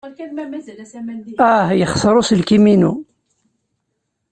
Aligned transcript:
Ah! 1.49 1.67
Yexṣer 1.79 2.13
uselkim-inu. 2.21 2.93